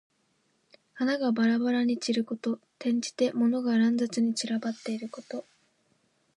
[0.93, 2.53] 花がばらばらに散ること。
[2.79, 5.45] 転じて、物が乱雑に散らばっていること。